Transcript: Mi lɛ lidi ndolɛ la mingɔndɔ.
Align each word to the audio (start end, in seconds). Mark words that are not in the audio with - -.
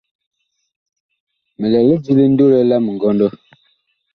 Mi 1.57 1.67
lɛ 1.73 1.79
lidi 1.87 2.11
ndolɛ 2.31 2.59
la 2.69 2.77
mingɔndɔ. 2.85 3.27